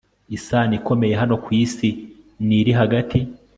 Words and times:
Isano 0.37 0.73
ikomeye 0.79 1.13
hano 1.21 1.35
ku 1.43 1.49
isi 1.63 1.89
ni 2.45 2.55
iri 2.59 2.71
hagati 2.79 3.19